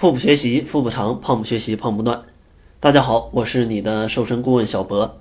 [0.00, 2.22] 腹部学习，腹部长；胖不学习，胖不断。
[2.80, 5.18] 大家好，我是你的瘦身顾问小博。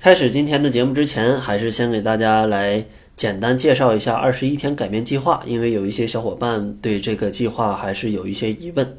[0.00, 2.82] 开始今天的节目之前，还是先给大家来
[3.14, 8.96] 简单介绍一下二十一天改变计划，因为有一些小伙伴对这个计划还是有一些疑问。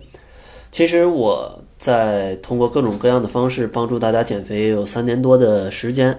[0.71, 6.15] 其实我在通过各种各样的方式帮助大家减肥有三年多的时间，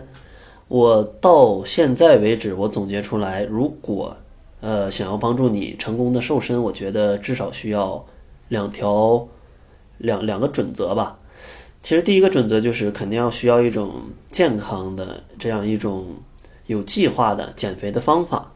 [0.66, 4.16] 我到现在为止，我总结出来，如果
[4.60, 8.04] 呃想要帮助你成功的瘦身，我觉得至少需要。
[8.54, 9.26] 两条，
[9.98, 11.18] 两两个准则吧。
[11.82, 13.94] 其实第一个准则就是肯定要需要一种
[14.30, 16.06] 健康的这样一种
[16.66, 18.52] 有计划的减肥的方法。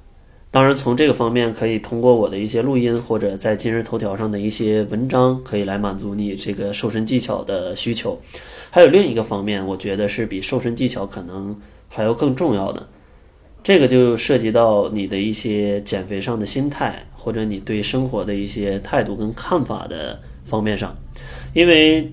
[0.51, 8.19] 当然，从这个方面可以通过我的一些录音或者在今日头条上的一些文章，可以来满足你这个瘦身技巧的需求。
[8.71, 11.55] 还有另一个方面，我觉得是比瘦身技巧可能
[11.89, 12.87] 还要更重要的。
[13.69, 17.05] 这个就涉及到你的一些减肥上的心态。
[17.13, 20.97] 或者你对生活的一些态度跟看法的方面上，
[21.53, 22.11] 因为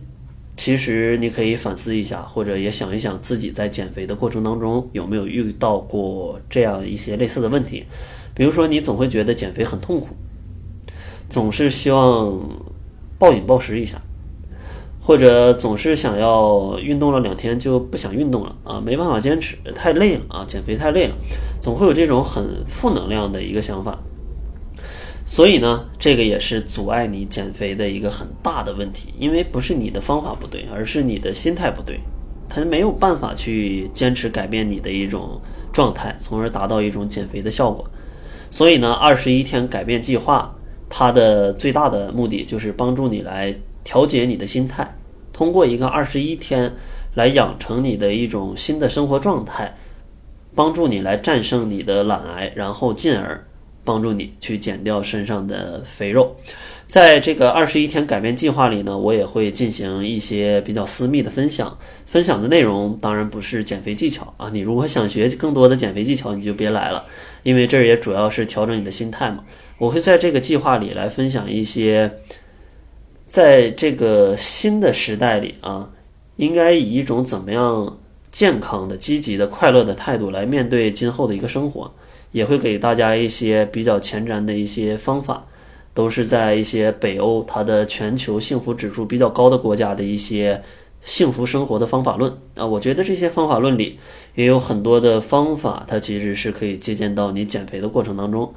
[0.58, 7.86] 其实你可以反思一下，或者也想一想自己在减肥的过程当中有没有遇到过这样一些类似的问题。
[8.34, 10.10] 比如说，你总会觉得减肥很痛苦，
[11.30, 12.38] 总是希望
[13.18, 14.02] 暴饮暴食一下，
[15.06, 21.14] 或者总是想要运动了两天就不想运动了啊，没办法坚持，太累了啊，减肥太累了，
[21.62, 24.00] 总会有这种很负能量的一个想法。
[25.28, 32.00] 所以呢，这个也是阻碍你减肥的一个很大的问题，因为不是你的方法不对，而是你的心态不对，
[32.50, 35.40] 他没有办法去坚持改变你的一种
[35.72, 37.86] 状态，从而达到一种减肥的效果。
[38.50, 40.52] 所以呢，二十一天改变计划，
[40.90, 43.54] 它的最大的目的就是帮助你来
[43.86, 44.94] 调节你的心态，
[45.32, 46.74] 通过一个二十一天
[47.14, 49.74] 来养成你的一种新的生活状态，
[50.54, 53.42] 帮助你来战胜你的懒癌，然后进而。
[53.88, 56.36] 帮助你去减掉身上的肥肉，
[56.88, 61.78] 在这个二十一天改变计划里呢，我也会进行一些比较私密的分享。
[62.08, 67.06] 分享的内容当然不是减肥技巧啊，你如果想学更多的减肥技巧，你就别来了，
[67.44, 69.44] 因为这也主要是调整你的心态嘛。
[69.78, 72.12] 我会在这个计划里来分享一些，
[73.28, 75.90] 在这个新的时代里啊，
[76.38, 77.98] 应该以一种怎么样
[78.32, 81.92] 健康的、积极的、快乐的态度来面对今后的一个生活。
[82.32, 85.46] 也会给大家一些比较前瞻的一些方法，
[85.94, 90.62] 都是在一些北欧它的全球幸福指数比较高的国家的一些
[91.06, 92.66] 幸福生活的方法论啊。
[92.66, 93.98] 我觉得这些方法论里
[94.34, 98.54] 也有很多的方法，它其实是可以借鉴到你减肥的过程当中。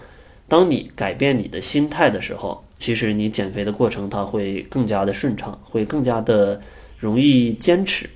[0.48, 6.60] 当你改变你的心态的时候，其实你减肥的过程它会更加的顺畅，会更加的
[6.96, 8.08] 容易坚持。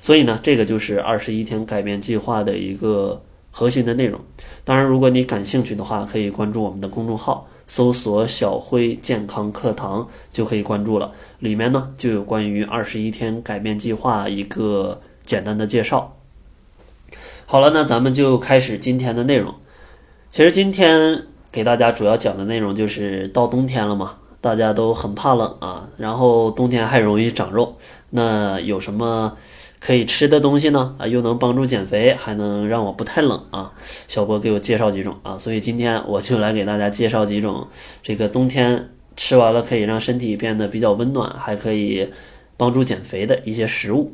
[0.00, 3.20] 所以呢，这个就是二十一天改变计划的一个
[3.50, 4.18] 核心的内容。
[4.64, 11.12] 当然，如果你感兴趣的话，可以关注我们的公众号，搜索“小辉健康课堂”就可以关注了。
[11.40, 16.16] 里面呢就有关于二十一天改变计划一个简单的介绍。
[17.46, 19.54] 好了，那咱们就开始今天的内容。
[20.30, 27.76] 其实今天给大家主要讲的内容就是到冬天了嘛，大家都很怕冷啊，然后冬天还容易长肉，
[28.10, 29.36] 那有什么？
[29.80, 33.72] 可以吃的东西呢啊，又能帮助减肥，还能让我不太冷啊。
[34.08, 37.68] 小波给我介绍几种啊，所以今天我就来给大家介绍几种
[38.02, 42.10] 这个冬天吃完了可以让身体变得比较温暖，还可以
[42.56, 44.12] 帮助减肥的一些食物。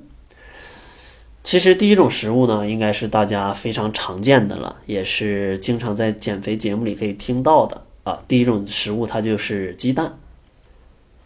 [1.44, 8.18] 其实第一种食物呢，应该是大家非常常见的了，也是经常在减肥节目里可以听到的啊。
[8.26, 10.10] 第一种食物它就是鸡蛋，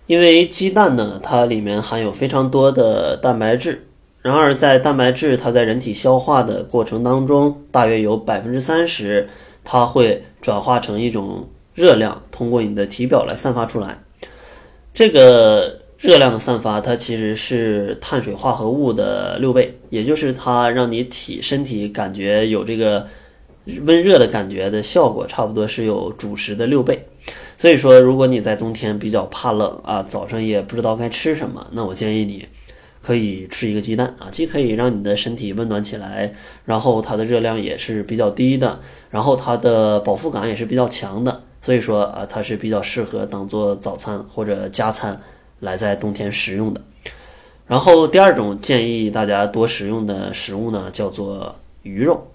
[0.08, 3.84] 因为鸡蛋呢，它里面含有非常多的蛋白质。
[4.20, 9.26] 然而，在蛋白质它在人体消化的过程当中，大约有百分之三十，
[9.64, 13.96] 它会转化成一种热量，通过你的体表来散发出来。
[14.92, 23.06] 这个热量的散发，它其实是碳水化合物的六倍，也就是它让你体身体感觉有这个
[23.84, 27.04] 温热的感觉的效果，差不多是有主食的六倍。
[27.56, 32.46] 所以说，如果你在冬天比较怕冷啊，早上也不知道该吃什么，那我建议你。
[33.00, 36.30] 可以吃一个鸡蛋啊，既可以让你的身体温暖起来，
[36.66, 38.78] 然后它的热量也是比较低的，
[39.08, 45.18] 然后它的饱腹感也是比较强的，所以说啊，它是比较适合当做早餐或者加餐
[45.60, 46.80] 来在冬天食用的。
[47.66, 52.30] 然后第二种建议大家多食用的食物呢，叫做鱼肉，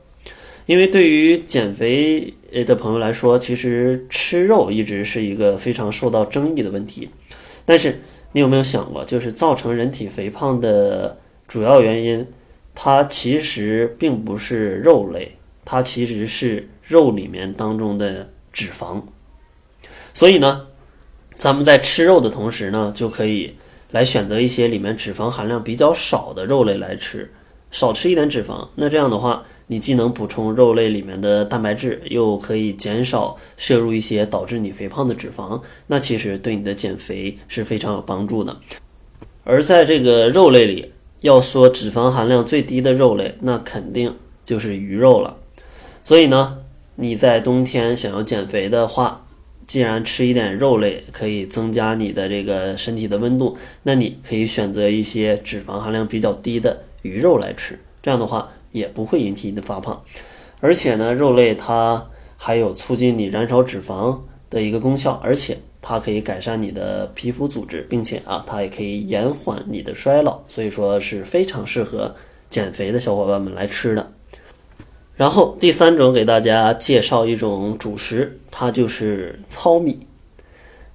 [0.65, 2.33] 因为对于减肥
[2.65, 7.09] 的朋友来说，其实吃肉一直是一个非常受到争议的问题，
[7.65, 8.01] 但是。
[8.35, 11.15] 你有没有想过，就是造成人体肥胖的
[11.47, 12.25] 主要原因，
[12.73, 15.33] 它其实并不是肉类，
[15.63, 18.99] 它其实是肉里面当中的脂肪。
[20.15, 20.65] 所以呢，
[21.43, 23.53] 咱们在吃肉的同时呢，就可以
[23.91, 27.29] 来选择一些里面脂肪含量比较少的肉类来吃，
[27.69, 28.65] 少吃一点脂肪。
[28.75, 35.59] 那这样的话，你既能补充肉类里面的蛋白质，又可以减少摄入一些导致你肥胖的脂肪。
[35.85, 38.55] 那其实对你的减肥是非常有帮助的。
[39.43, 45.35] 而在这个肉类里，要说脂肪含量最低的肉类，那肯定就是鱼肉了。
[46.05, 46.57] 所以呢，
[46.95, 49.22] 你在冬天想要减肥的话，
[49.67, 57.79] 既然吃一点肉类可以增加你的这个身体的温度，那你可以选择一些脂肪含量比较低的鱼肉来吃。
[58.01, 60.03] 这样的话也不会引起你的发胖。
[60.59, 62.05] 而且呢，肉类它
[62.37, 64.17] 还有促进你燃烧脂肪
[64.49, 65.57] 的一个功效，而且。
[65.85, 72.15] 它可以改善你的皮肤组织，并且啊，它也可以延缓你的衰老，所以说是非常适合
[72.49, 74.09] 减肥的小伙伴们来吃的。
[75.15, 79.99] 然后第三种给大家介绍一种主食，它就是糙米。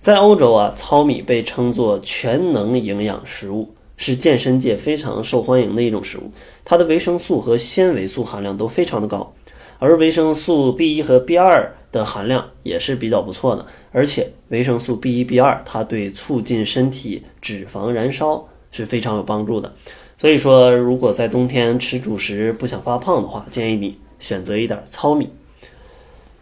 [0.00, 6.30] 在欧洲啊，糙米被称作全能营养食物，是健身界非常受欢迎的一种食物。
[6.64, 9.32] 它的维生素和纤维素含量都非常的高，
[9.78, 11.72] 而维生素 B 一和 B 二。
[11.90, 19.72] 的含量也是比较不错的，而且维生素 B 一、B 二，它对促进身体脂肪燃烧是非常有帮助的。
[20.18, 25.28] 所以说，如果在冬天吃主食不想发胖的话，建议你选择一点糙米。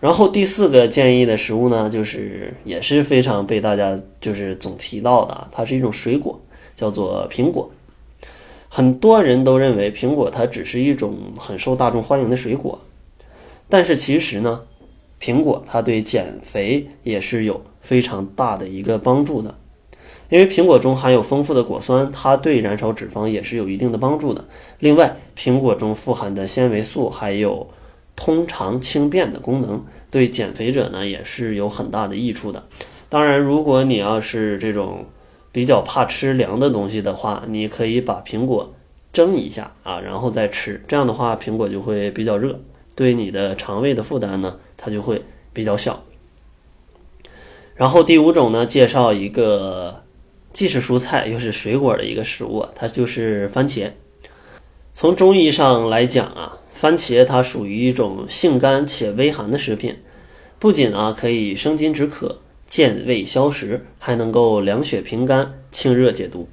[0.00, 6.40] 然后第四个建议的食物呢，就是也是非常被大家就是总提到的，它是一种水果，
[6.74, 7.70] 叫做苹果。
[8.68, 12.78] 很多人都认为苹果它只是一种很受大众欢迎的水果，
[13.68, 14.62] 但是其实呢。
[15.18, 19.54] 苹果它对减肥也是有非常大的一个帮助的，
[20.28, 24.44] 因为苹果中含有丰富的果酸，它对燃烧脂肪也是有一定的帮助的。
[24.80, 27.66] 另外，苹果中富含的纤维素还有
[28.16, 29.80] 通肠轻便的功能，
[30.10, 32.64] 对减肥者呢也是有很大的益处的。
[33.08, 35.04] 当然，如果你要是这种
[35.52, 38.74] 比较怕吃凉的东西的话，你可以把苹果
[39.12, 42.58] 蒸一下啊，然后再吃，这样的话苹果就会比较热。
[42.96, 45.22] 对你的肠胃的负担呢，它就会
[45.52, 46.02] 比较小。
[47.76, 50.02] 然后第五种呢，介绍一个
[50.56, 53.90] 既是蔬菜又是水果的一个食物，它就是番茄。
[54.94, 59.96] 从中医上来讲啊，番茄它属于一种性甘且微寒的食品，
[60.58, 66.48] 不仅啊可以生津止渴、健胃消食，还能够凉血平肝、清热解毒。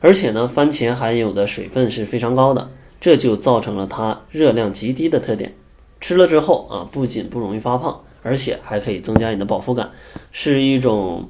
[0.00, 2.70] 而且呢，番茄含有的水分是非常高的，
[3.02, 5.52] 这就造成了它热量极低的特点。
[6.00, 9.90] 吃了之后啊，不仅不容易发胖，而且还可以增加你的饱腹感，
[10.30, 11.28] 是一种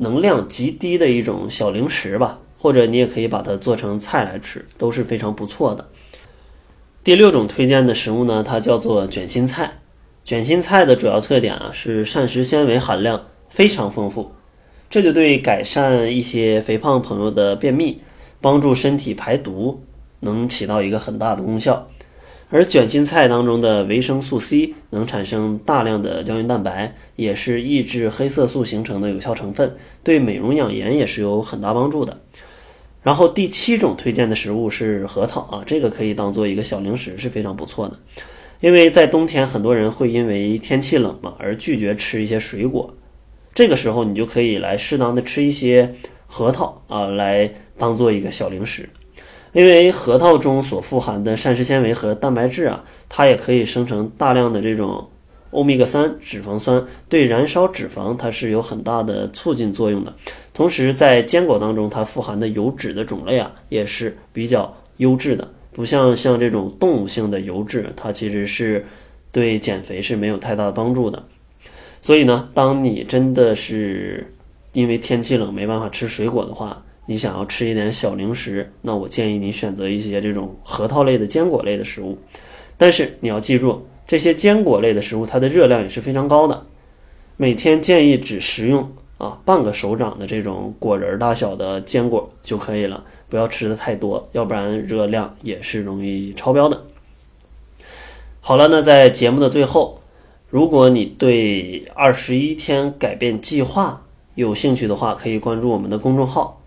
[0.00, 5.86] 能量极低的一种小零食吧，或者你也可以把它做成菜来吃，都是非常不错的。
[7.04, 9.78] 第六种推荐的食物呢，它叫做卷心菜。
[10.24, 14.32] 卷心菜的主要特点啊是膳食纤维含量非常丰富，
[14.88, 18.00] 这就对改善一些肥胖朋友的便秘、
[18.40, 19.82] 帮助身体排毒，
[20.20, 21.86] 能起到一个很大的功效。
[22.52, 32.18] 而卷心菜当中的维生素 C 能产生大量的胶原蛋白，也是抑制黑色素形成的有效成分，对美容养颜也是有很大帮助的。
[33.04, 37.96] 然后第七种推荐的食物是核桃啊，这个可以当做一个小零食，是非常不错的。
[38.60, 42.92] 因为在冬天，很多人会因为天气冷嘛而拒绝吃一些水果，
[43.54, 45.94] 这个时候你就可以来适当的吃一些
[46.26, 48.88] 核桃啊，来当做一个小零食。
[49.52, 55.08] 因为核桃中所富含的膳食纤维和蛋白质啊，它也可以生成大量的这种
[55.50, 60.14] 欧米伽三脂肪酸，对燃烧脂肪它是有很大的促进作用的。
[60.54, 68.86] 同时，在坚果当中，它富含的油脂的种类啊，也是比较优质的，不像像这种动物性的油脂，它其实是
[69.32, 71.20] 对减肥是没有太大的帮助的。
[72.02, 74.32] 所以呢，当你真的是
[74.72, 82.16] 因为天气冷没办法吃水果的话，你想要吃一点小零食，那我建议你选择一些这种核桃类的坚果类的食物。
[82.78, 86.64] 但是你要记住，这些坚果类的食物它的热量也是非常高的，
[87.36, 88.88] 每天建议只食用
[89.18, 96.80] 啊半个手掌的这种果仁大小的坚果就可以了，不要吃的太多，要不然热量也是容易超标的。
[98.40, 100.00] 好了，那在节目的最后，
[100.48, 104.00] 如果你对二十一天改变计划
[104.36, 106.58] 有兴趣的话，可以关注我们的公众号。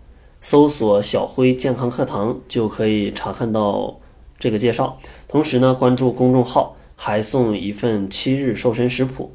[0.44, 3.96] 搜索“小辉健康课堂”就可以查看到
[4.38, 4.98] 这个介绍。
[5.26, 9.32] 同时呢，关注公众号还送一份七日瘦身食谱。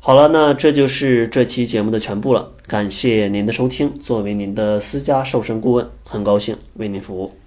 [0.00, 2.50] 好了，那这就是这期节目的全部了。
[2.66, 3.96] 感谢您的收听。
[4.00, 7.37] 作为您的私家瘦身顾问，很高兴为您服务。